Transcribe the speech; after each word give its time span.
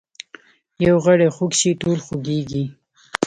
یو 0.85 0.97
غړی 1.05 1.27
خوږ 1.35 1.51
شي 1.59 1.71
ټول 1.81 1.97
خوږیږي 2.05 2.63